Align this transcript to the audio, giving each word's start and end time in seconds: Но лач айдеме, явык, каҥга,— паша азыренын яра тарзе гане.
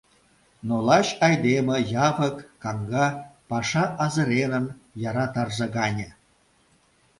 Но 0.67 0.75
лач 0.87 1.07
айдеме, 1.27 1.75
явык, 2.07 2.35
каҥга,— 2.63 3.07
паша 3.49 3.83
азыренын 4.05 4.65
яра 5.09 5.25
тарзе 5.33 5.67
гане. 5.77 6.09